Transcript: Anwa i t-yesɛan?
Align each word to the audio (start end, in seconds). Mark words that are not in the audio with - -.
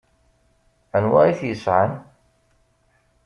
Anwa 0.95 1.21
i 1.29 1.33
t-yesɛan? 1.39 1.91